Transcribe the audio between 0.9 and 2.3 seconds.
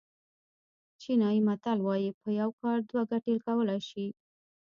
چینایي متل وایي په